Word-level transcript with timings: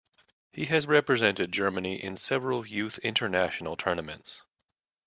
He 0.51 0.65
has 0.65 0.87
represented 0.87 1.51
Germany 1.51 2.03
in 2.03 2.17
several 2.17 2.65
youth 2.65 2.97
international 3.03 3.75
tournaments. 3.77 4.41